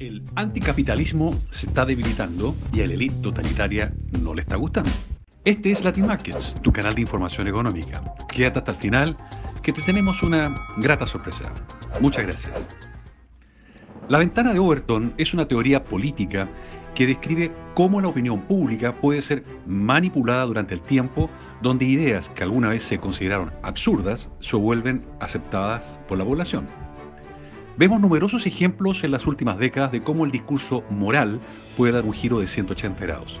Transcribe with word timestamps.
El 0.00 0.24
anticapitalismo 0.34 1.32
se 1.52 1.66
está 1.66 1.86
debilitando 1.86 2.56
y 2.72 2.82
a 2.82 2.86
la 2.86 2.94
élite 2.94 3.14
totalitaria 3.22 3.92
no 4.20 4.34
le 4.34 4.42
está 4.42 4.56
gustando. 4.56 4.90
Este 5.44 5.70
es 5.70 5.84
Latin 5.84 6.06
Markets, 6.06 6.52
tu 6.62 6.72
canal 6.72 6.94
de 6.94 7.02
información 7.02 7.46
económica. 7.46 8.02
Quédate 8.28 8.58
hasta 8.58 8.72
el 8.72 8.78
final, 8.78 9.16
que 9.62 9.72
te 9.72 9.82
tenemos 9.82 10.22
una 10.24 10.66
grata 10.78 11.06
sorpresa. 11.06 11.52
Muchas 12.00 12.24
gracias. 12.24 12.52
La 14.08 14.18
ventana 14.18 14.52
de 14.52 14.58
Overton 14.58 15.14
es 15.16 15.32
una 15.32 15.46
teoría 15.46 15.84
política 15.84 16.48
que 16.96 17.06
describe 17.06 17.52
cómo 17.74 18.00
la 18.00 18.08
opinión 18.08 18.40
pública 18.42 18.94
puede 19.00 19.22
ser 19.22 19.44
manipulada 19.66 20.44
durante 20.44 20.74
el 20.74 20.80
tiempo 20.80 21.30
donde 21.62 21.84
ideas 21.84 22.28
que 22.30 22.42
alguna 22.42 22.68
vez 22.68 22.82
se 22.82 22.98
consideraron 22.98 23.52
absurdas 23.62 24.28
se 24.40 24.56
vuelven 24.56 25.04
aceptadas 25.20 25.82
por 26.08 26.18
la 26.18 26.24
población. 26.24 26.83
Vemos 27.76 28.00
numerosos 28.00 28.46
ejemplos 28.46 29.02
en 29.02 29.10
las 29.10 29.26
últimas 29.26 29.58
décadas 29.58 29.90
de 29.90 30.00
cómo 30.00 30.24
el 30.24 30.30
discurso 30.30 30.84
moral 30.90 31.40
puede 31.76 31.92
dar 31.92 32.04
un 32.04 32.12
giro 32.12 32.38
de 32.38 32.46
180 32.46 33.04
grados. 33.04 33.40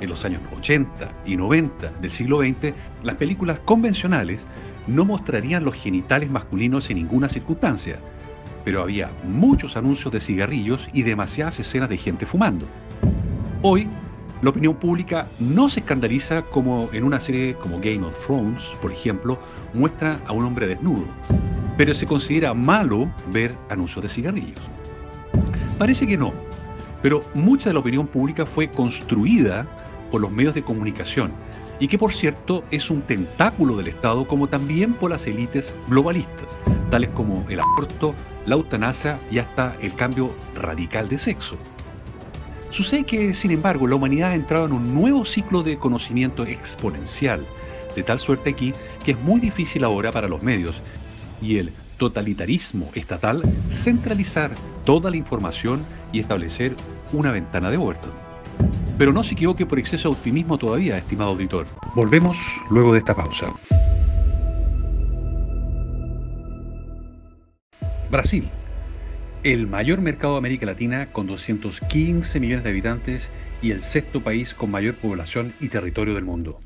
En 0.00 0.08
los 0.08 0.24
años 0.24 0.40
80 0.58 1.08
y 1.24 1.36
90 1.36 1.92
del 2.00 2.10
siglo 2.10 2.40
XX, 2.40 2.74
las 3.04 3.14
películas 3.14 3.60
convencionales 3.60 4.44
no 4.88 5.04
mostrarían 5.04 5.62
los 5.62 5.76
genitales 5.76 6.28
masculinos 6.28 6.90
en 6.90 6.96
ninguna 6.96 7.28
circunstancia, 7.28 8.00
pero 8.64 8.82
había 8.82 9.08
muchos 9.22 9.76
anuncios 9.76 10.12
de 10.12 10.20
cigarrillos 10.20 10.88
y 10.92 11.02
demasiadas 11.02 11.60
escenas 11.60 11.90
de 11.90 11.96
gente 11.96 12.26
fumando. 12.26 12.66
Hoy, 13.62 13.86
la 14.42 14.50
opinión 14.50 14.74
pública 14.74 15.28
no 15.38 15.68
se 15.68 15.78
escandaliza 15.78 16.42
como 16.42 16.88
en 16.92 17.04
una 17.04 17.20
serie 17.20 17.54
como 17.54 17.78
Game 17.78 18.04
of 18.04 18.26
Thrones, 18.26 18.64
por 18.82 18.90
ejemplo, 18.90 19.38
muestra 19.74 20.18
a 20.26 20.32
un 20.32 20.44
hombre 20.44 20.66
desnudo 20.66 21.04
pero 21.80 21.94
se 21.94 22.04
considera 22.04 22.52
malo 22.52 23.10
ver 23.32 23.56
anuncios 23.70 24.02
de 24.02 24.10
cigarrillos. 24.10 24.60
Parece 25.78 26.06
que 26.06 26.18
no, 26.18 26.30
pero 27.00 27.22
mucha 27.32 27.70
de 27.70 27.72
la 27.72 27.80
opinión 27.80 28.06
pública 28.06 28.44
fue 28.44 28.70
construida 28.70 29.66
por 30.10 30.20
los 30.20 30.30
medios 30.30 30.54
de 30.54 30.62
comunicación 30.62 31.32
y 31.78 31.88
que 31.88 31.96
por 31.96 32.12
cierto 32.12 32.62
es 32.70 32.90
un 32.90 33.00
tentáculo 33.00 33.78
del 33.78 33.88
Estado 33.88 34.28
como 34.28 34.46
también 34.46 34.92
por 34.92 35.10
las 35.10 35.26
élites 35.26 35.74
globalistas, 35.88 36.58
tales 36.90 37.08
como 37.14 37.46
el 37.48 37.60
aborto, 37.60 38.14
la 38.44 38.56
eutanasia 38.56 39.18
y 39.30 39.38
hasta 39.38 39.74
el 39.80 39.94
cambio 39.94 40.34
radical 40.54 41.08
de 41.08 41.16
sexo. 41.16 41.56
Sucede 42.68 43.04
que, 43.04 43.32
sin 43.32 43.52
embargo, 43.52 43.86
la 43.86 43.94
humanidad 43.94 44.32
ha 44.32 44.34
entrado 44.34 44.66
en 44.66 44.72
un 44.72 44.94
nuevo 44.94 45.24
ciclo 45.24 45.62
de 45.62 45.78
conocimiento 45.78 46.44
exponencial, 46.44 47.46
de 47.96 48.02
tal 48.02 48.18
suerte 48.18 48.50
aquí 48.50 48.74
que 49.02 49.12
es 49.12 49.18
muy 49.20 49.40
difícil 49.40 49.82
ahora 49.82 50.12
para 50.12 50.28
los 50.28 50.42
medios 50.42 50.82
y 51.40 51.58
el 51.58 51.72
totalitarismo 52.00 52.90
estatal 52.94 53.42
centralizar 53.70 54.50
toda 54.84 55.10
la 55.10 55.16
información 55.16 55.84
y 56.12 56.20
establecer 56.20 56.74
una 57.12 57.30
ventana 57.30 57.70
de 57.70 57.76
Overton. 57.76 58.12
Pero 58.98 59.12
no 59.12 59.22
se 59.22 59.34
equivoque 59.34 59.66
por 59.66 59.78
exceso 59.78 60.08
de 60.08 60.14
optimismo 60.14 60.58
todavía, 60.58 60.96
estimado 60.96 61.30
auditor. 61.30 61.66
Volvemos 61.94 62.36
luego 62.70 62.92
de 62.92 62.98
esta 62.98 63.14
pausa. 63.14 63.46
Brasil, 68.10 68.48
el 69.44 69.66
mayor 69.66 70.00
mercado 70.00 70.34
de 70.34 70.38
América 70.38 70.66
Latina 70.66 71.06
con 71.12 71.26
215 71.26 72.40
millones 72.40 72.64
de 72.64 72.70
habitantes 72.70 73.30
y 73.62 73.70
el 73.70 73.82
sexto 73.82 74.20
país 74.20 74.52
con 74.54 74.70
mayor 74.70 74.94
población 74.94 75.52
y 75.60 75.68
territorio 75.68 76.14
del 76.14 76.24
mundo. 76.24 76.60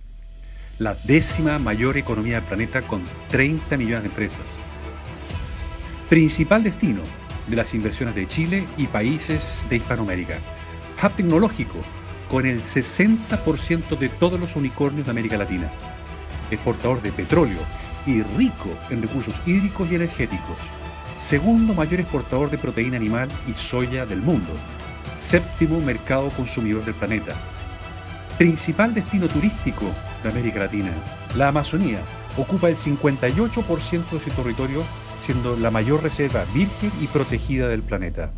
La 0.79 0.95
décima 0.95 1.59
mayor 1.59 1.97
economía 1.97 2.37
del 2.37 2.45
planeta 2.45 2.83
con 2.83 3.03
30 3.31 3.77
millones 3.77 4.03
de 4.05 4.09
empresas 4.09 4.64
principal 6.15 6.63
destino 6.63 7.01
de 7.49 7.57
las 7.57 7.75
inversiones 7.75 8.15
de 8.15 8.29
Chile 8.29 8.65
y 8.77 8.87
países 8.87 9.43
de 9.69 9.79
Hispanoamérica. 9.79 10.37
Hub 11.03 11.11
tecnológico, 11.11 11.81
con 12.31 12.47
el 12.47 12.63
60% 12.63 13.99
de 13.99 14.09
todos 14.11 14.39
los 14.39 14.55
unicornios 14.55 15.07
de 15.07 15.11
América 15.11 15.37
Latina. 15.37 15.69
Exportador 16.53 17.03
de 17.03 17.11
petróleo 17.11 17.59
y 18.07 18.23
rico 18.23 18.69
en 18.91 19.03
recursos 19.03 19.35
hídricos 19.45 19.91
y 19.91 19.97
energéticos. 19.97 20.57
Segundo 21.21 21.75
mayor 21.75 21.99
exportador 21.99 22.49
de 22.49 22.59
proteína 22.59 22.97
animal 22.97 23.29
y 23.49 23.61
soya 23.61 24.07
del 24.07 24.23
mundo. 24.23 24.53
Séptimo 25.19 25.81
mercado 25.81 26.29
consumidor 26.29 26.85
del 26.85 26.95
planeta. 26.95 27.35
Principal 28.39 28.95
destino 28.95 29.27
turístico 29.27 29.87
de 30.23 30.29
América 30.29 30.61
Latina. 30.61 30.93
La 31.35 31.49
Amazonía 31.49 31.99
ocupa 32.37 32.69
el 32.69 32.77
58% 32.77 34.11
de 34.13 34.21
su 34.21 34.31
territorio 34.31 34.85
siendo 35.25 35.57
la 35.57 35.71
mayor 35.71 36.03
reserva 36.03 36.45
virgen 36.53 36.93
y 37.01 37.07
protegida 37.07 37.69
del 37.69 37.83
planeta. 37.83 38.31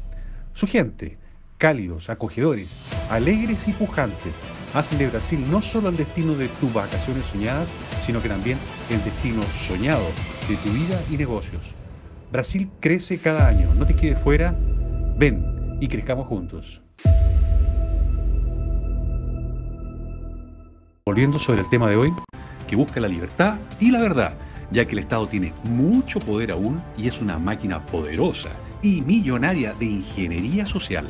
Su 0.55 0.69
gente, 0.69 1.19
cálidos, 1.59 2.09
acogedores, 2.09 2.69
alegres 3.11 3.67
y 3.67 3.73
pujantes, 3.73 4.35
hacen 4.73 4.99
de 4.99 5.09
Brasil 5.09 5.45
no 5.51 5.61
solo 5.61 5.89
el 5.89 5.97
destino 5.97 6.35
de 6.35 6.49
tus 6.49 6.73
vacaciones 6.73 7.25
soñadas, 7.33 7.69
sino 8.05 8.23
que 8.23 8.29
también 8.29 8.59
el 8.89 9.03
destino 9.03 9.43
soñado 9.67 10.05
de 10.49 10.57
tu 10.57 10.71
vida 10.71 11.01
y 11.11 11.17
negocios. 11.17 11.63
Brasil 12.31 12.71
crece 12.81 13.19
cada 13.19 13.49
año, 13.49 13.75
no 13.75 13.85
te 13.85 13.95
quedes 13.95 14.21
fuera, 14.23 14.55
ven 15.19 15.79
y 15.81 15.89
crezcamos 15.89 16.29
juntos. 16.29 16.81
Volviendo 21.05 21.39
sobre 21.39 21.61
el 21.61 21.71
tema 21.71 21.89
de 21.89 21.97
hoy, 21.97 22.13
que 22.69 22.77
busca 22.77 23.01
la 23.01 23.09
libertad 23.09 23.57
y 23.81 23.91
la 23.91 24.01
verdad 24.01 24.35
ya 24.71 24.85
que 24.85 24.93
el 24.93 25.01
Estado 25.01 25.27
tiene 25.27 25.53
mucho 25.65 26.19
poder 26.21 26.51
aún 26.51 26.81
y 26.97 27.09
es 27.09 27.21
una 27.21 27.39
máquina 27.39 27.85
poderosa 27.87 28.51
y 28.83 29.01
millonaria 29.03 29.73
de 29.75 29.87
ingeniería 29.87 30.67
social. 30.67 31.07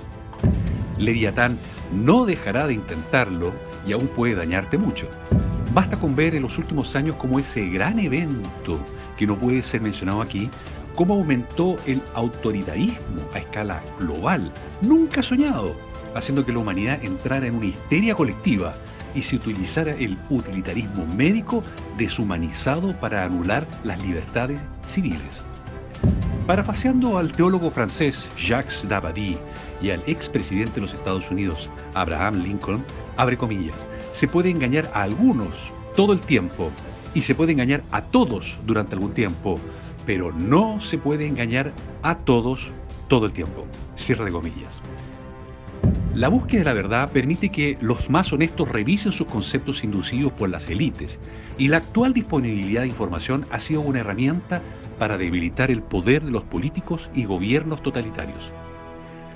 Leviatán 0.99 1.59
no 1.93 2.25
dejará 2.25 2.67
de 2.67 2.75
intentarlo 2.75 3.53
y 3.87 3.93
aún 3.93 4.09
puede 4.09 4.35
dañarte 4.35 4.79
mucho. 4.79 5.09
Basta 5.75 5.99
con 5.99 6.17
ver 6.17 6.35
en 6.35 6.43
los 6.43 6.57
últimos 6.59 6.97
años 6.97 7.17
como 7.17 7.39
ese 7.39 7.67
gran 7.69 7.99
evento, 7.99 8.81
que 9.17 9.27
no 9.27 9.37
puede 9.37 9.63
ser 9.63 9.83
mencionado 9.83 10.23
aquí, 10.23 10.49
cómo 10.95 11.15
aumentó 11.15 11.77
el 11.87 12.01
autoritarismo 12.15 13.23
a 13.35 13.39
escala 13.39 13.83
global, 14.01 14.51
nunca 14.81 15.23
soñado, 15.23 15.75
haciendo 16.15 16.45
que 16.45 16.53
la 16.53 16.61
humanidad 16.61 17.05
entrara 17.05 17.47
en 17.47 17.57
una 17.57 17.67
histeria 17.67 18.15
colectiva 18.15 18.75
y 19.17 19.23
se 19.23 19.37
utilizara 19.37 19.93
el 19.93 20.17
utilitarismo 20.31 21.07
médico 21.07 21.65
deshumanizado 21.97 22.95
para 23.01 23.25
anular 23.25 23.67
las 23.83 24.01
libertades 24.03 24.61
civiles. 24.87 25.21
Parafaseando 26.47 27.19
al 27.19 27.33
teólogo 27.33 27.71
francés 27.71 28.29
Jacques 28.39 28.87
Dabadie 28.89 29.39
y 29.83 29.91
al 29.91 30.03
expresidente 30.07 30.77
de 30.77 30.83
los 30.83 30.95
Estados 30.95 31.29
Unidos, 31.31 31.71
Abraham 31.95 32.43
Lincoln, 32.43 32.85
abre 33.17 33.37
comillas, 33.37 33.75
se 34.13 34.29
puede 34.29 34.51
engañar 34.51 34.89
a 34.95 35.03
algunos 35.03 35.57
todo 35.97 36.13
el 36.13 36.21
tiempo 36.21 36.71
y 37.15 37.23
se 37.23 37.35
puede 37.35 37.53
engañar 37.53 37.83
a 37.91 38.03
todos 38.03 38.59
durante 38.67 38.95
algún 38.95 39.15
tiempo, 39.15 39.59
pero 40.05 40.31
no 40.33 40.81
se 40.81 40.99
puede 40.99 41.27
engañar 41.27 41.73
a 42.03 42.17
todos 42.19 42.71
todo 43.09 43.27
el 43.27 43.33
tiempo. 43.33 43.67
Cierre 43.97 44.27
de 44.27 44.33
comillas. 44.33 44.81
La 46.17 46.29
búsqueda 46.29 46.61
de 46.61 46.65
la 46.65 46.73
verdad 46.73 47.13
permite 47.13 47.51
que 47.51 47.77
los 47.83 48.09
más 48.09 48.33
honestos 48.33 48.71
revisen 48.71 49.13
sus 49.13 49.27
conceptos 49.27 49.85
inducidos 49.85 50.33
por 50.33 50.49
las 50.49 50.71
élites 50.71 51.21
y 51.59 51.69
la 51.69 51.77
actual 51.77 52.15
disponibilidad 52.15 52.81
de 52.81 52.87
información 52.87 53.45
ha 53.51 53.61
sido 53.61 53.83
una 53.83 54.01
herramienta 54.01 54.63
para 54.99 55.19
debilitar 55.19 55.71
el 55.71 55.83
poder 55.83 56.25
de 56.25 56.31
los 56.31 56.43
políticos 56.45 57.11
y 57.15 57.27
gobiernos 57.27 57.83
totalitarios. 57.83 58.51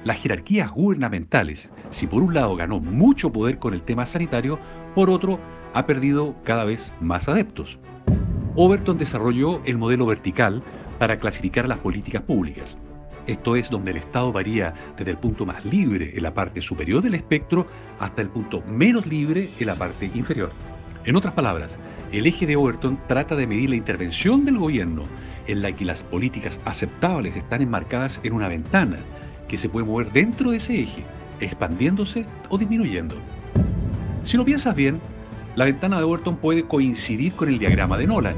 Las 0.04 0.22
jerarquías 0.22 0.70
gubernamentales, 0.70 1.68
si 1.90 2.06
por 2.06 2.22
un 2.22 2.32
lado 2.32 2.56
ganó 2.56 2.80
mucho 2.80 3.30
poder 3.30 3.58
con 3.58 3.74
el 3.74 3.82
tema 3.82 4.06
sanitario, 4.06 4.58
por 4.94 5.10
otro 5.10 5.38
ha 5.74 5.84
perdido 5.84 6.34
cada 6.44 6.64
vez 6.64 6.90
más 6.98 7.28
adeptos. 7.28 7.78
Overton 8.56 8.96
desarrolló 8.96 9.62
el 9.66 9.76
modelo 9.76 10.06
vertical 10.06 10.62
para 10.98 11.18
clasificar 11.18 11.68
las 11.68 11.78
políticas 11.80 12.22
públicas. 12.22 12.78
Esto 13.30 13.54
es 13.54 13.70
donde 13.70 13.92
el 13.92 13.98
estado 13.98 14.32
varía 14.32 14.74
desde 14.98 15.12
el 15.12 15.16
punto 15.16 15.46
más 15.46 15.64
libre 15.64 16.14
en 16.16 16.22
la 16.24 16.34
parte 16.34 16.60
superior 16.60 17.00
del 17.00 17.14
espectro 17.14 17.64
hasta 18.00 18.22
el 18.22 18.28
punto 18.28 18.60
menos 18.62 19.06
libre 19.06 19.48
en 19.60 19.68
la 19.68 19.76
parte 19.76 20.10
inferior. 20.12 20.50
En 21.04 21.14
otras 21.14 21.32
palabras, 21.34 21.70
el 22.10 22.26
eje 22.26 22.44
de 22.44 22.56
Overton 22.56 22.98
trata 23.06 23.36
de 23.36 23.46
medir 23.46 23.70
la 23.70 23.76
intervención 23.76 24.44
del 24.44 24.58
gobierno 24.58 25.04
en 25.46 25.62
la 25.62 25.70
que 25.70 25.84
las 25.84 26.02
políticas 26.02 26.58
aceptables 26.64 27.36
están 27.36 27.62
enmarcadas 27.62 28.18
en 28.24 28.32
una 28.32 28.48
ventana 28.48 28.98
que 29.46 29.58
se 29.58 29.68
puede 29.68 29.86
mover 29.86 30.10
dentro 30.10 30.50
de 30.50 30.56
ese 30.56 30.80
eje, 30.80 31.04
expandiéndose 31.38 32.26
o 32.48 32.58
disminuyendo. 32.58 33.14
Si 34.24 34.38
lo 34.38 34.44
piensas 34.44 34.74
bien, 34.74 35.00
la 35.54 35.66
ventana 35.66 35.98
de 35.98 36.02
Overton 36.02 36.36
puede 36.36 36.64
coincidir 36.64 37.32
con 37.34 37.48
el 37.48 37.60
diagrama 37.60 37.96
de 37.96 38.08
Nolan, 38.08 38.34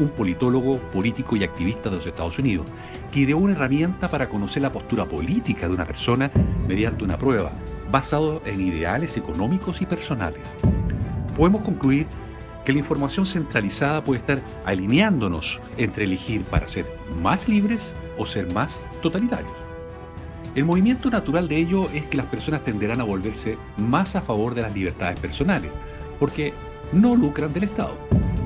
un 0.00 0.08
politólogo, 0.08 0.78
político 0.92 1.36
y 1.36 1.44
activista 1.44 1.90
de 1.90 1.96
los 1.96 2.06
Estados 2.06 2.38
Unidos, 2.40 2.66
que 3.16 3.22
ideó 3.22 3.38
una 3.38 3.54
herramienta 3.54 4.10
para 4.10 4.28
conocer 4.28 4.60
la 4.60 4.70
postura 4.70 5.06
política 5.06 5.66
de 5.66 5.72
una 5.72 5.86
persona 5.86 6.30
mediante 6.68 7.02
una 7.02 7.16
prueba, 7.16 7.50
basado 7.90 8.42
en 8.44 8.60
ideales 8.60 9.16
económicos 9.16 9.80
y 9.80 9.86
personales. 9.86 10.42
Podemos 11.34 11.62
concluir 11.62 12.06
que 12.66 12.74
la 12.74 12.80
información 12.80 13.24
centralizada 13.24 14.04
puede 14.04 14.20
estar 14.20 14.42
alineándonos 14.66 15.62
entre 15.78 16.04
elegir 16.04 16.42
para 16.42 16.68
ser 16.68 16.84
más 17.22 17.48
libres 17.48 17.80
o 18.18 18.26
ser 18.26 18.52
más 18.52 18.78
totalitarios. 19.00 19.54
El 20.54 20.66
movimiento 20.66 21.08
natural 21.08 21.48
de 21.48 21.56
ello 21.56 21.88
es 21.94 22.04
que 22.04 22.18
las 22.18 22.26
personas 22.26 22.64
tenderán 22.64 23.00
a 23.00 23.04
volverse 23.04 23.56
más 23.78 24.14
a 24.14 24.20
favor 24.20 24.54
de 24.54 24.60
las 24.60 24.74
libertades 24.74 25.18
personales, 25.18 25.72
porque 26.20 26.52
no 26.92 27.16
lucran 27.16 27.54
del 27.54 27.64
Estado. 27.64 27.96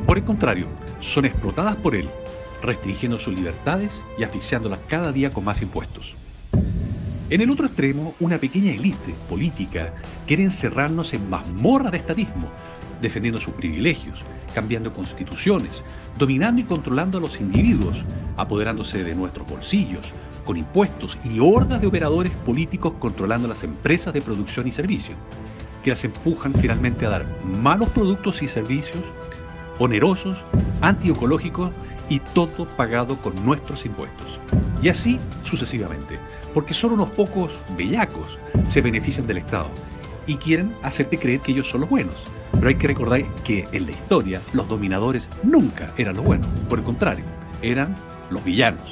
Por 0.06 0.18
el 0.18 0.22
contrario, 0.22 0.66
son 1.00 1.24
explotadas 1.24 1.74
por 1.74 1.96
él, 1.96 2.08
restringiendo 2.62 3.18
sus 3.18 3.34
libertades 3.34 3.92
y 4.18 4.24
asfixiándolas 4.24 4.80
cada 4.88 5.12
día 5.12 5.30
con 5.30 5.44
más 5.44 5.62
impuestos. 5.62 6.14
En 7.30 7.40
el 7.40 7.50
otro 7.50 7.66
extremo, 7.66 8.14
una 8.18 8.38
pequeña 8.38 8.72
élite 8.72 9.14
política 9.28 9.94
quiere 10.26 10.42
encerrarnos 10.42 11.14
en 11.14 11.30
mazmorras 11.30 11.92
de 11.92 11.98
estatismo, 11.98 12.50
defendiendo 13.00 13.40
sus 13.40 13.54
privilegios, 13.54 14.18
cambiando 14.54 14.92
constituciones, 14.92 15.82
dominando 16.18 16.60
y 16.60 16.64
controlando 16.64 17.18
a 17.18 17.20
los 17.20 17.40
individuos, 17.40 17.96
apoderándose 18.36 19.04
de 19.04 19.14
nuestros 19.14 19.48
bolsillos, 19.48 20.02
con 20.44 20.56
impuestos 20.56 21.16
y 21.24 21.38
hordas 21.38 21.80
de 21.80 21.86
operadores 21.86 22.32
políticos 22.44 22.94
controlando 22.98 23.46
las 23.46 23.62
empresas 23.62 24.12
de 24.12 24.22
producción 24.22 24.66
y 24.66 24.72
servicios, 24.72 25.16
que 25.84 25.90
las 25.90 26.04
empujan 26.04 26.52
finalmente 26.54 27.06
a 27.06 27.10
dar 27.10 27.26
malos 27.62 27.88
productos 27.90 28.42
y 28.42 28.48
servicios, 28.48 29.04
onerosos, 29.78 30.36
antiecológicos 30.80 31.70
y 32.10 32.18
todo 32.18 32.66
pagado 32.76 33.16
con 33.16 33.34
nuestros 33.46 33.86
impuestos. 33.86 34.26
Y 34.82 34.90
así 34.90 35.18
sucesivamente, 35.44 36.18
porque 36.52 36.74
solo 36.74 36.94
unos 36.94 37.08
pocos 37.10 37.52
bellacos 37.78 38.38
se 38.68 38.82
benefician 38.82 39.26
del 39.26 39.38
Estado 39.38 39.70
y 40.26 40.36
quieren 40.36 40.74
hacerte 40.82 41.18
creer 41.18 41.40
que 41.40 41.52
ellos 41.52 41.70
son 41.70 41.80
los 41.82 41.90
buenos. 41.90 42.16
Pero 42.52 42.68
hay 42.68 42.74
que 42.74 42.88
recordar 42.88 43.22
que 43.44 43.66
en 43.72 43.86
la 43.86 43.92
historia 43.92 44.42
los 44.52 44.68
dominadores 44.68 45.28
nunca 45.42 45.92
eran 45.96 46.16
los 46.16 46.24
buenos, 46.24 46.48
por 46.68 46.80
el 46.80 46.84
contrario, 46.84 47.24
eran 47.62 47.94
los 48.30 48.44
villanos. 48.44 48.90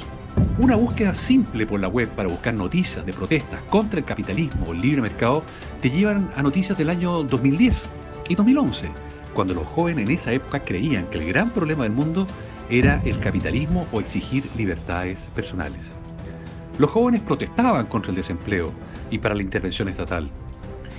Una 0.57 0.75
búsqueda 0.75 1.13
simple 1.13 1.65
por 1.65 1.79
la 1.79 1.87
web 1.87 2.07
para 2.09 2.29
buscar 2.29 2.53
noticias 2.53 3.05
de 3.05 3.13
protestas 3.13 3.61
contra 3.69 3.99
el 3.99 4.05
capitalismo 4.05 4.67
o 4.67 4.73
el 4.73 4.81
libre 4.81 5.01
mercado 5.01 5.43
te 5.81 5.89
llevan 5.89 6.31
a 6.35 6.43
noticias 6.43 6.77
del 6.77 6.89
año 6.89 7.23
2010 7.23 7.89
y 8.29 8.35
2011, 8.35 8.89
cuando 9.33 9.53
los 9.53 9.67
jóvenes 9.67 10.07
en 10.07 10.15
esa 10.15 10.31
época 10.31 10.59
creían 10.59 11.07
que 11.07 11.17
el 11.17 11.27
gran 11.27 11.49
problema 11.49 11.83
del 11.83 11.93
mundo 11.93 12.27
era 12.69 13.01
el 13.03 13.19
capitalismo 13.19 13.87
o 13.91 13.99
exigir 13.99 14.43
libertades 14.55 15.17
personales. 15.35 15.81
Los 16.77 16.91
jóvenes 16.91 17.21
protestaban 17.21 17.87
contra 17.87 18.11
el 18.11 18.15
desempleo 18.15 18.71
y 19.09 19.17
para 19.17 19.35
la 19.35 19.41
intervención 19.41 19.89
estatal, 19.89 20.29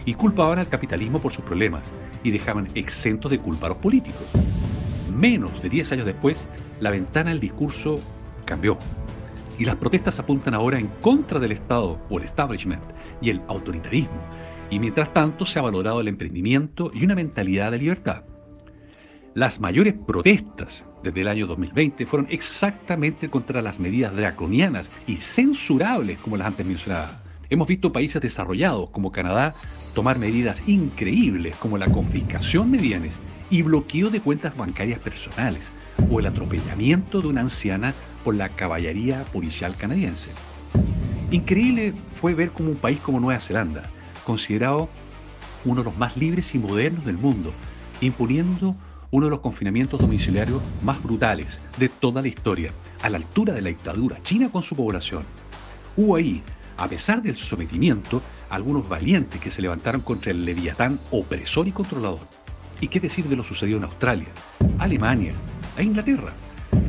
y 0.05 0.15
culpaban 0.15 0.59
al 0.59 0.69
capitalismo 0.69 1.21
por 1.21 1.33
sus 1.33 1.45
problemas 1.45 1.83
y 2.25 2.31
dejaban 2.31 2.69
exentos 2.75 3.31
de 3.31 3.39
culpa 3.39 3.67
a 3.67 3.71
los 3.71 3.79
políticos. 3.79 4.27
Menos 5.15 5.63
de 5.63 5.69
10 5.69 5.93
años 5.93 6.07
después, 6.07 6.45
la 6.81 6.91
ventana 6.91 7.31
del 7.31 7.41
discurso 7.41 8.01
cambió 8.45 8.79
y 9.59 9.65
las 9.65 9.77
protestas 9.77 10.19
apuntan 10.19 10.55
ahora 10.55 10.79
en 10.79 10.89
contra 11.01 11.39
del 11.39 11.53
Estado 11.53 11.99
o 12.09 12.19
el 12.19 12.25
establishment 12.25 12.83
y 13.21 13.31
el 13.31 13.43
autoritarismo, 13.47 14.21
y 14.71 14.79
mientras 14.79 15.13
tanto 15.13 15.45
se 15.45 15.59
ha 15.59 15.63
valorado 15.63 16.01
el 16.01 16.09
emprendimiento 16.09 16.91
y 16.95 17.05
una 17.05 17.15
mentalidad 17.15 17.71
de 17.71 17.79
libertad. 17.79 18.25
Las 19.35 19.61
mayores 19.61 19.95
protestas 19.95 20.85
desde 21.05 21.21
el 21.21 21.29
año 21.29 21.47
2020 21.47 22.05
fueron 22.05 22.27
exactamente 22.33 23.31
contra 23.31 23.63
las 23.63 23.79
medidas 23.79 24.15
draconianas 24.17 24.91
y 25.07 25.19
censurables 25.19 26.19
como 26.19 26.37
las 26.37 26.49
antes 26.49 26.67
mencionadas. 26.67 27.13
Hemos 27.49 27.69
visto 27.69 27.93
países 27.93 28.21
desarrollados 28.21 28.91
como 28.91 29.13
Canadá 29.13 29.55
tomar 29.95 30.19
medidas 30.19 30.61
increíbles 30.67 31.55
como 31.57 31.79
la 31.79 31.93
confiscación 31.93 32.73
de 32.73 32.79
bienes 32.79 33.15
y 33.51 33.63
bloqueo 33.63 34.11
de 34.11 34.21
cuentas 34.21 34.57
bancarias 34.57 34.99
personales 34.99 35.71
o 36.11 36.19
el 36.19 36.27
atropellamiento 36.27 37.21
de 37.21 37.29
una 37.29 37.43
anciana 37.43 37.95
por 38.25 38.35
la 38.35 38.49
caballería 38.49 39.23
policial 39.33 39.77
canadiense. 39.77 40.31
Increíble 41.31 41.95
fue 42.17 42.35
ver 42.35 42.51
cómo 42.51 42.71
un 42.71 42.79
país 42.79 42.99
como 42.99 43.21
Nueva 43.21 43.41
Zelanda, 43.41 43.85
considerado 44.27 44.89
uno 45.65 45.83
de 45.83 45.85
los 45.85 45.97
más 45.97 46.17
libres 46.17 46.53
y 46.57 46.59
modernos 46.59 47.05
del 47.05 47.17
mundo, 47.17 47.53
imponiendo 48.01 48.75
uno 49.11 49.27
de 49.27 49.31
los 49.31 49.41
confinamientos 49.41 50.01
domiciliarios 50.01 50.63
más 50.83 51.03
brutales 51.03 51.61
de 51.79 51.89
toda 51.89 52.23
la 52.23 52.29
historia, 52.29 52.73
a 53.03 53.09
la 53.09 53.19
altura 53.19 53.53
de 53.53 53.63
la 53.63 53.69
dictadura 53.69 54.23
china 54.23 54.51
con 54.51 54.63
su 54.63 54.77
población. 54.77 55.25
Hubo 55.97 56.17
ahí, 56.17 56.43
a 56.77 56.89
pesar 56.89 57.23
del 57.23 57.37
sometimiento, 57.37 58.23
algunos 58.49 58.89
valientes 58.89 59.41
que 59.41 59.51
se 59.51 59.63
levantaron 59.63 60.01
contra 60.01 60.31
el 60.31 60.45
leviatán 60.45 60.99
opresor 61.11 61.67
y 61.67 61.73
controlador. 61.73 62.21
¿Y 62.81 62.89
qué 62.89 63.01
decir 63.01 63.27
de 63.27 63.37
lo 63.37 63.45
sucedido 63.45 63.79
en 63.79 63.85
Australia, 63.85 64.29
Alemania 64.79 65.33
e 65.77 65.83
Inglaterra? 65.83 66.33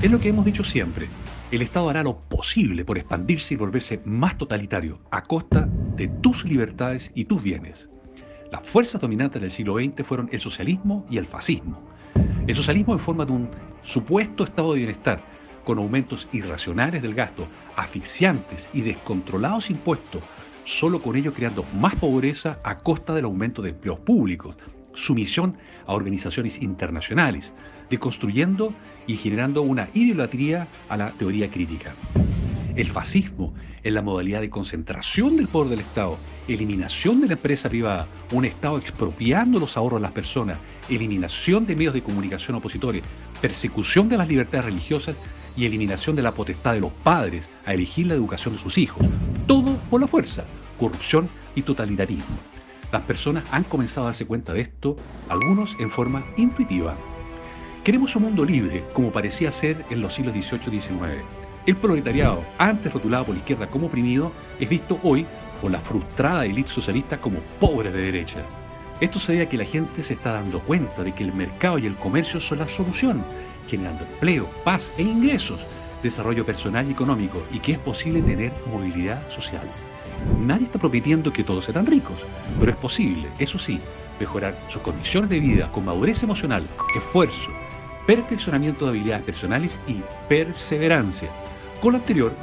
Es 0.01 0.09
lo 0.09 0.19
que 0.19 0.29
hemos 0.29 0.45
dicho 0.45 0.63
siempre. 0.63 1.07
El 1.51 1.61
Estado 1.61 1.89
hará 1.89 2.03
lo 2.03 2.17
posible 2.17 2.85
por 2.85 2.97
expandirse 2.97 3.55
y 3.55 3.57
volverse 3.57 4.01
más 4.05 4.37
totalitario 4.37 4.99
a 5.11 5.23
costa 5.23 5.67
de 5.95 6.07
tus 6.07 6.45
libertades 6.45 7.11
y 7.13 7.25
tus 7.25 7.43
bienes. 7.43 7.89
Las 8.51 8.65
fuerzas 8.67 9.01
dominantes 9.01 9.41
del 9.41 9.51
siglo 9.51 9.75
XX 9.75 10.05
fueron 10.05 10.29
el 10.31 10.39
socialismo 10.39 11.05
y 11.09 11.17
el 11.17 11.25
fascismo. 11.25 11.90
El 12.47 12.55
socialismo 12.55 12.93
en 12.93 12.99
forma 12.99 13.25
de 13.25 13.33
un 13.33 13.49
supuesto 13.83 14.43
estado 14.43 14.73
de 14.73 14.79
bienestar, 14.79 15.21
con 15.63 15.77
aumentos 15.77 16.27
irracionales 16.31 17.03
del 17.03 17.13
gasto, 17.13 17.47
asfixiantes 17.75 18.67
y 18.73 18.81
descontrolados 18.81 19.69
impuestos, 19.69 20.23
solo 20.63 20.99
con 21.01 21.15
ello 21.15 21.33
creando 21.33 21.63
más 21.75 21.95
pobreza 21.95 22.59
a 22.63 22.79
costa 22.79 23.13
del 23.13 23.25
aumento 23.25 23.61
de 23.61 23.69
empleos 23.69 23.99
públicos, 23.99 24.55
sumisión 24.93 25.55
a 25.85 25.93
organizaciones 25.93 26.59
internacionales, 26.61 27.53
deconstruyendo 27.91 28.73
y 29.05 29.17
generando 29.17 29.61
una 29.61 29.89
idolatría 29.93 30.67
a 30.89 30.97
la 30.97 31.11
teoría 31.11 31.49
crítica. 31.49 31.95
El 32.75 32.89
fascismo 32.89 33.53
en 33.83 33.93
la 33.93 34.01
modalidad 34.01 34.41
de 34.41 34.49
concentración 34.49 35.37
del 35.37 35.47
poder 35.47 35.69
del 35.69 35.79
Estado, 35.79 36.17
eliminación 36.47 37.21
de 37.21 37.27
la 37.27 37.33
empresa 37.33 37.69
privada, 37.69 38.07
un 38.31 38.45
Estado 38.45 38.77
expropiando 38.77 39.59
los 39.59 39.77
ahorros 39.77 39.99
de 39.99 40.03
las 40.03 40.11
personas, 40.11 40.57
eliminación 40.89 41.65
de 41.65 41.75
medios 41.75 41.93
de 41.93 42.03
comunicación 42.03 42.55
opositores, 42.55 43.03
persecución 43.41 44.09
de 44.09 44.17
las 44.17 44.27
libertades 44.27 44.65
religiosas 44.65 45.15
y 45.55 45.65
eliminación 45.65 46.15
de 46.15 46.21
la 46.21 46.33
potestad 46.33 46.73
de 46.73 46.81
los 46.81 46.91
padres 46.91 47.47
a 47.65 47.73
elegir 47.73 48.07
la 48.07 48.13
educación 48.13 48.55
de 48.55 48.61
sus 48.61 48.77
hijos. 48.77 49.05
Todo 49.47 49.75
por 49.89 49.99
la 49.99 50.07
fuerza, 50.07 50.43
corrupción 50.79 51.29
y 51.55 51.61
totalitarismo. 51.61 52.37
Las 52.91 53.03
personas 53.03 53.45
han 53.51 53.63
comenzado 53.63 54.07
a 54.07 54.09
darse 54.09 54.25
cuenta 54.25 54.53
de 54.53 54.61
esto, 54.61 54.95
algunos 55.29 55.75
en 55.79 55.91
forma 55.91 56.25
intuitiva. 56.37 56.95
Queremos 57.83 58.15
un 58.15 58.23
mundo 58.23 58.45
libre, 58.45 58.83
como 58.93 59.11
parecía 59.11 59.51
ser 59.51 59.85
en 59.89 60.01
los 60.01 60.13
siglos 60.13 60.35
XVIII 60.35 60.77
y 60.77 60.81
XIX 60.81 61.40
el 61.65 61.75
proletariado, 61.75 62.43
antes 62.57 62.91
rotulado 62.91 63.25
por 63.25 63.35
la 63.35 63.39
izquierda 63.39 63.67
como 63.67 63.87
oprimido, 63.87 64.31
es 64.59 64.67
visto 64.67 64.99
hoy 65.03 65.25
por 65.61 65.71
la 65.71 65.79
frustrada 65.79 66.45
élite 66.45 66.69
socialista 66.69 67.17
como 67.19 67.39
pobre 67.59 67.91
de 67.91 68.01
derecha. 68.01 68.39
Esto 68.99 69.19
se 69.19 69.33
debe 69.33 69.45
a 69.45 69.49
que 69.49 69.57
la 69.57 69.65
gente 69.65 70.03
se 70.03 70.13
está 70.15 70.33
dando 70.33 70.59
cuenta 70.59 71.03
de 71.03 71.13
que 71.13 71.23
el 71.23 71.33
mercado 71.33 71.77
y 71.77 71.85
el 71.85 71.95
comercio 71.95 72.39
son 72.39 72.59
la 72.59 72.67
solución, 72.67 73.23
generando 73.67 74.03
empleo, 74.03 74.47
paz 74.63 74.91
e 74.97 75.03
ingresos, 75.03 75.65
desarrollo 76.01 76.45
personal 76.45 76.87
y 76.87 76.91
económico, 76.91 77.43
y 77.51 77.59
que 77.59 77.73
es 77.73 77.79
posible 77.79 78.21
tener 78.21 78.51
movilidad 78.71 79.21
social. 79.31 79.67
Nadie 80.39 80.65
está 80.65 80.79
prometiendo 80.79 81.31
que 81.31 81.43
todos 81.43 81.65
serán 81.65 81.85
ricos, 81.85 82.19
pero 82.59 82.71
es 82.71 82.77
posible, 82.77 83.29
eso 83.39 83.57
sí, 83.57 83.79
mejorar 84.19 84.55
sus 84.69 84.81
condiciones 84.81 85.29
de 85.29 85.39
vida 85.39 85.71
con 85.71 85.85
madurez 85.85 86.21
emocional, 86.21 86.63
esfuerzo, 86.95 87.49
perfeccionamiento 88.05 88.85
de 88.85 88.91
habilidades 88.91 89.23
personales 89.23 89.77
y 89.87 90.01
perseverancia. 90.27 91.29
Con 91.81 91.93
lo 91.93 91.99
anterior, 91.99 92.33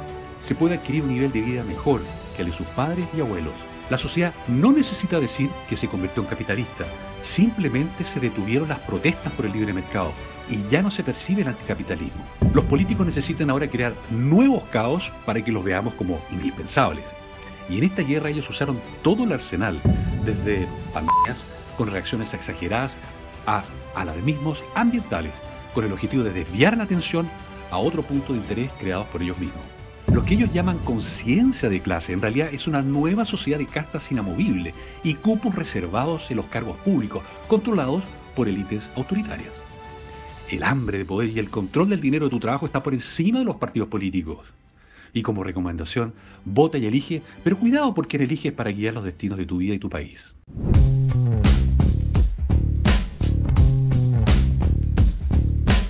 se 0.41 0.55
puede 0.55 0.75
adquirir 0.75 1.03
un 1.03 1.13
nivel 1.13 1.31
de 1.31 1.41
vida 1.41 1.63
mejor 1.63 2.01
que 2.35 2.43
el 2.43 2.51
de 2.51 2.57
sus 2.57 2.67
padres 2.67 3.07
y 3.15 3.21
abuelos. 3.21 3.53
La 3.89 3.97
sociedad 3.97 4.33
no 4.47 4.71
necesita 4.71 5.19
decir 5.19 5.49
que 5.67 5.77
se 5.77 5.87
convirtió 5.87 6.23
en 6.23 6.29
capitalista, 6.29 6.85
simplemente 7.23 8.03
se 8.03 8.19
detuvieron 8.19 8.69
las 8.69 8.79
protestas 8.79 9.33
por 9.33 9.45
el 9.45 9.53
libre 9.53 9.73
mercado 9.73 10.11
y 10.49 10.67
ya 10.69 10.81
no 10.81 10.91
se 10.91 11.03
percibe 11.03 11.41
el 11.41 11.49
anticapitalismo. 11.49 12.23
Los 12.53 12.65
políticos 12.65 13.05
necesitan 13.05 13.49
ahora 13.49 13.69
crear 13.69 13.93
nuevos 14.09 14.63
caos 14.65 15.11
para 15.25 15.43
que 15.43 15.51
los 15.51 15.63
veamos 15.63 15.93
como 15.95 16.19
indispensables. 16.31 17.05
Y 17.69 17.77
en 17.77 17.83
esta 17.83 18.01
guerra 18.01 18.29
ellos 18.29 18.49
usaron 18.49 18.79
todo 19.03 19.23
el 19.23 19.31
arsenal, 19.31 19.79
desde 20.25 20.67
pandemias 20.93 21.43
con 21.77 21.91
reacciones 21.91 22.33
exageradas 22.33 22.97
a 23.45 23.63
alarmismos 23.95 24.63
ambientales, 24.75 25.33
con 25.73 25.85
el 25.85 25.93
objetivo 25.93 26.23
de 26.23 26.33
desviar 26.33 26.77
la 26.77 26.83
atención 26.83 27.29
a 27.71 27.77
otro 27.77 28.01
punto 28.03 28.33
de 28.33 28.39
interés 28.39 28.71
creados 28.79 29.07
por 29.07 29.21
ellos 29.21 29.37
mismos. 29.39 29.63
Lo 30.13 30.23
que 30.23 30.33
ellos 30.33 30.51
llaman 30.51 30.79
conciencia 30.79 31.69
de 31.69 31.81
clase 31.81 32.13
en 32.13 32.21
realidad 32.21 32.49
es 32.51 32.67
una 32.67 32.81
nueva 32.81 33.25
sociedad 33.25 33.59
de 33.59 33.67
castas 33.67 34.11
inamovibles 34.11 34.73
y 35.03 35.13
cupos 35.13 35.53
reservados 35.53 36.31
en 36.31 36.37
los 36.37 36.47
cargos 36.47 36.77
públicos, 36.77 37.23
controlados 37.47 38.03
por 38.35 38.49
élites 38.49 38.89
autoritarias. 38.95 39.53
El 40.49 40.63
hambre 40.63 40.97
de 40.97 41.05
poder 41.05 41.29
y 41.29 41.37
el 41.37 41.51
control 41.51 41.89
del 41.89 42.01
dinero 42.01 42.25
de 42.25 42.31
tu 42.31 42.39
trabajo 42.39 42.65
está 42.65 42.81
por 42.81 42.95
encima 42.95 43.39
de 43.39 43.45
los 43.45 43.57
partidos 43.57 43.89
políticos. 43.89 44.47
Y 45.13 45.21
como 45.21 45.43
recomendación, 45.43 46.13
vota 46.43 46.79
y 46.79 46.87
elige, 46.87 47.21
pero 47.43 47.57
cuidado 47.57 47.93
por 47.93 48.07
quien 48.07 48.23
eliges 48.23 48.51
para 48.51 48.71
guiar 48.71 48.95
los 48.95 49.03
destinos 49.03 49.37
de 49.37 49.45
tu 49.45 49.57
vida 49.57 49.75
y 49.75 49.79
tu 49.79 49.89
país. 49.89 50.33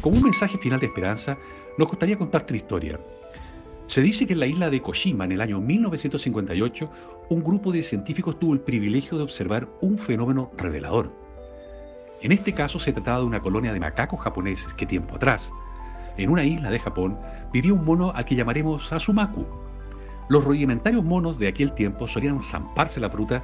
Como 0.09 0.21
un 0.21 0.23
mensaje 0.23 0.57
final 0.57 0.79
de 0.79 0.87
esperanza, 0.87 1.37
nos 1.77 1.87
gustaría 1.87 2.17
contarte 2.17 2.51
una 2.51 2.63
historia. 2.63 2.99
Se 3.85 4.01
dice 4.01 4.25
que 4.25 4.33
en 4.33 4.39
la 4.39 4.47
isla 4.47 4.71
de 4.71 4.81
Koshima, 4.81 5.25
en 5.25 5.33
el 5.33 5.39
año 5.39 5.61
1958, 5.61 6.89
un 7.29 7.43
grupo 7.43 7.71
de 7.71 7.83
científicos 7.83 8.39
tuvo 8.39 8.55
el 8.55 8.59
privilegio 8.59 9.19
de 9.19 9.23
observar 9.23 9.67
un 9.81 9.99
fenómeno 9.99 10.49
revelador. 10.57 11.11
En 12.23 12.31
este 12.31 12.53
caso 12.53 12.79
se 12.79 12.91
trataba 12.91 13.19
de 13.19 13.25
una 13.25 13.39
colonia 13.39 13.71
de 13.71 13.79
macacos 13.79 14.19
japoneses 14.21 14.73
que 14.73 14.87
tiempo 14.87 15.15
atrás, 15.15 15.51
en 16.17 16.31
una 16.31 16.43
isla 16.43 16.71
de 16.71 16.79
Japón, 16.79 17.15
vivía 17.53 17.73
un 17.73 17.85
mono 17.85 18.11
al 18.15 18.25
que 18.25 18.33
llamaremos 18.33 18.91
Azumaku. 18.91 19.45
Los 20.27 20.43
rudimentarios 20.43 21.03
monos 21.03 21.37
de 21.37 21.49
aquel 21.49 21.73
tiempo 21.73 22.07
solían 22.07 22.41
zamparse 22.41 22.99
la 22.99 23.11
fruta 23.11 23.43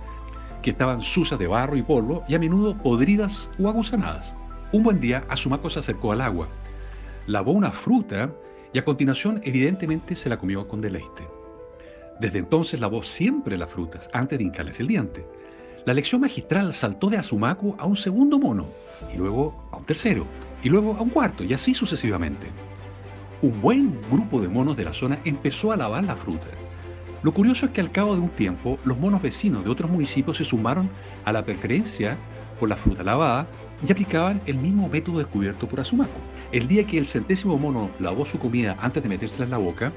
que 0.64 0.72
estaban 0.72 1.04
sucias 1.04 1.40
de 1.40 1.46
barro 1.46 1.78
y 1.78 1.84
polvo 1.84 2.24
y 2.28 2.34
a 2.34 2.40
menudo 2.40 2.76
podridas 2.76 3.52
o 3.60 3.70
aguzanadas. 3.70 4.34
Un 4.76 4.84
buen 4.84 5.00
día, 5.00 5.24
Azumaku 5.30 5.70
se 5.70 5.80
acercó 5.80 6.12
al 6.12 6.20
agua, 6.20 6.50
lavó 7.28 7.54
una 7.54 7.72
fruta 7.72 8.30
y 8.74 8.78
a 8.78 8.84
continuación 8.84 9.40
evidentemente 9.46 10.18
se 10.18 10.28
la 10.28 10.36
comió 10.36 10.68
con 10.68 10.82
deleite. 10.82 11.26
Desde 12.20 12.40
entonces 12.40 12.82
lavó 12.82 13.02
siempre 13.02 13.58
las 13.58 13.70
frutas 13.70 14.10
antes 14.12 14.38
de 14.38 14.44
hincarles 14.44 14.82
el 14.82 14.88
diente. 14.88 15.26
La 15.86 15.94
lección 15.94 16.20
magistral 16.20 16.74
saltó 16.74 17.10
de 17.10 17.16
Azumaku 17.16 17.78
a 17.78 17.86
un 17.86 17.96
segundo 17.96 18.38
mono, 18.38 18.66
y 19.14 19.18
luego 19.18 19.56
a 19.72 19.78
un 19.78 19.86
tercero, 19.86 20.26
y 20.62 20.68
luego 20.68 20.98
a 20.98 21.02
un 21.04 21.10
cuarto, 21.10 21.46
y 21.46 21.54
así 21.54 21.74
sucesivamente. 21.74 22.48
Un 23.44 23.62
buen 23.62 23.98
grupo 24.12 24.42
de 24.42 24.50
monos 24.50 24.76
de 24.76 24.84
la 24.84 24.94
zona 24.94 25.20
empezó 25.24 25.72
a 25.72 25.78
lavar 25.78 26.04
la 26.04 26.18
fruta. 26.18 26.48
Lo 27.24 27.34
curioso 27.34 27.66
es 27.66 27.72
que 27.72 27.80
al 27.80 27.94
cabo 27.94 28.14
de 28.14 28.20
un 28.20 28.30
tiempo, 28.30 28.78
los 28.84 29.00
monos 29.00 29.22
vecinos 29.22 29.64
de 29.64 29.70
otros 29.70 29.90
municipios 29.90 30.36
se 30.36 30.44
sumaron 30.44 30.90
a 31.24 31.32
la 31.32 31.46
preferencia 31.46 32.18
por 32.60 32.70
la 32.70 32.76
fruta 32.76 33.04
lavada 33.04 33.48
y 33.88 33.92
aplicaban 33.92 34.42
el 34.46 34.58
mismo 34.58 34.88
método 34.90 35.20
descubierto 35.20 35.68
por 35.68 35.80
Azumaco. 35.80 36.20
El 36.52 36.68
día 36.68 36.86
que 36.86 36.98
el 36.98 37.06
centésimo 37.06 37.58
mono 37.58 37.90
lavó 38.00 38.26
su 38.26 38.40
comida 38.40 38.78
antes 38.80 39.04
de 39.04 39.10
metérsela 39.10 39.46
en 39.46 39.52
la 39.52 39.58
boca, 39.58 39.92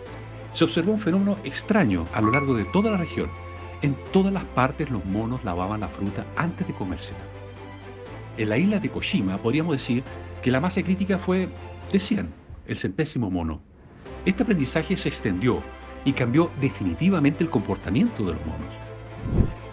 se 0.52 0.64
observó 0.64 0.92
un 0.92 0.98
fenómeno 0.98 1.36
extraño 1.44 2.06
a 2.12 2.20
lo 2.20 2.30
largo 2.30 2.54
de 2.54 2.64
toda 2.66 2.90
la 2.90 2.96
región. 2.96 3.28
En 3.82 3.96
todas 4.12 4.32
las 4.32 4.44
partes 4.44 4.90
los 4.90 5.04
monos 5.04 5.44
lavaban 5.44 5.80
la 5.80 5.88
fruta 5.88 6.24
antes 6.36 6.66
de 6.66 6.74
comérsela. 6.74 7.18
En 8.36 8.48
la 8.48 8.58
isla 8.58 8.80
de 8.80 8.88
Koshima 8.88 9.38
podríamos 9.38 9.72
decir 9.72 10.02
que 10.42 10.50
la 10.50 10.60
masa 10.60 10.82
crítica 10.82 11.18
fue 11.18 11.48
de 11.92 11.98
100, 11.98 12.28
el 12.66 12.76
centésimo 12.76 13.30
mono. 13.30 13.60
Este 14.24 14.42
aprendizaje 14.42 14.96
se 14.96 15.08
extendió 15.08 15.62
y 16.04 16.12
cambió 16.12 16.50
definitivamente 16.60 17.44
el 17.44 17.50
comportamiento 17.50 18.24
de 18.24 18.32
los 18.32 18.46
monos. 18.46 18.72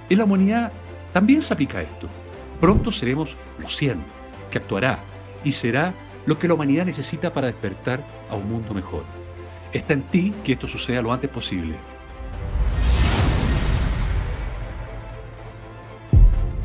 En 0.09 0.17
la 0.17 0.25
humanidad 0.25 0.71
también 1.13 1.41
se 1.41 1.53
aplica 1.53 1.81
esto. 1.81 2.07
Pronto 2.59 2.91
seremos 2.91 3.35
los 3.59 3.75
100, 3.75 3.97
que 4.51 4.57
actuará 4.57 5.00
y 5.43 5.51
será 5.51 5.93
lo 6.25 6.39
que 6.39 6.47
la 6.47 6.53
humanidad 6.53 6.85
necesita 6.85 7.33
para 7.33 7.47
despertar 7.47 8.01
a 8.29 8.35
un 8.35 8.50
mundo 8.50 8.74
mejor. 8.74 9.03
Está 9.74 9.93
en 9.93 10.03
ti 10.03 10.33
que 10.43 10.53
esto 10.53 10.67
suceda 10.67 11.01
lo 11.01 11.12
antes 11.12 11.29
posible. 11.29 11.75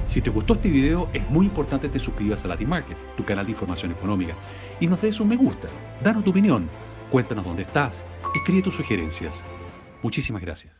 Si 0.09 0.21
te 0.21 0.31
gustó 0.31 0.55
este 0.55 0.69
video, 0.69 1.09
es 1.13 1.29
muy 1.31 1.47
importante 1.47 1.87
que 1.87 1.95
te 1.95 1.99
suscribas 2.01 2.45
a 2.45 2.49
Latin 2.49 2.69
Markets, 2.69 3.01
tu 3.17 3.25
canal 3.25 3.47
de 3.47 3.53
información 3.53 3.93
económica, 3.93 4.35
y 4.81 4.89
nos 4.89 5.01
des 5.01 5.21
un 5.21 5.29
me 5.29 5.37
gusta, 5.37 5.69
danos 6.03 6.25
tu 6.25 6.31
opinión, 6.31 6.69
cuéntanos 7.11 7.45
dónde 7.45 7.63
estás, 7.63 7.95
escribe 8.35 8.63
tus 8.63 8.75
sugerencias. 8.75 9.33
Muchísimas 10.03 10.43
gracias. 10.43 10.80